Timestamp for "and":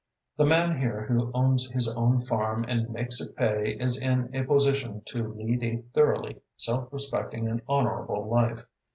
2.67-2.89, 7.47-7.61